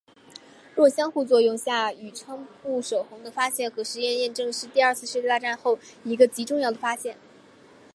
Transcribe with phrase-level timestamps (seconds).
[0.73, 7.15] 弱相互作用下宇称不守恒的发现和实验验证是第二次世界大战后一个极重要的发现。